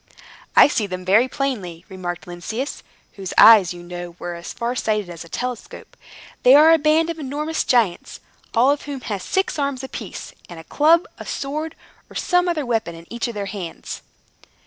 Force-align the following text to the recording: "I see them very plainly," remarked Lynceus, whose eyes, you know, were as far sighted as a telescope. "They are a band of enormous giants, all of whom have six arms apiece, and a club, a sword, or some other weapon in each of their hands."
"I 0.55 0.67
see 0.67 0.87
them 0.87 1.05
very 1.05 1.27
plainly," 1.27 1.85
remarked 1.87 2.25
Lynceus, 2.25 2.81
whose 3.17 3.35
eyes, 3.37 3.71
you 3.71 3.83
know, 3.83 4.15
were 4.17 4.33
as 4.33 4.51
far 4.51 4.73
sighted 4.75 5.11
as 5.11 5.23
a 5.23 5.29
telescope. 5.29 5.95
"They 6.41 6.55
are 6.55 6.73
a 6.73 6.79
band 6.79 7.11
of 7.11 7.19
enormous 7.19 7.63
giants, 7.63 8.19
all 8.55 8.71
of 8.71 8.81
whom 8.85 9.01
have 9.01 9.21
six 9.21 9.59
arms 9.59 9.83
apiece, 9.83 10.33
and 10.49 10.59
a 10.59 10.63
club, 10.63 11.05
a 11.19 11.25
sword, 11.27 11.75
or 12.09 12.15
some 12.15 12.47
other 12.49 12.65
weapon 12.65 12.95
in 12.95 13.05
each 13.13 13.27
of 13.27 13.35
their 13.35 13.45
hands." 13.45 14.01